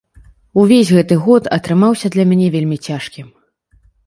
[0.61, 3.27] Увесь гэты год атрымаўся для мяне вельмі цяжкім.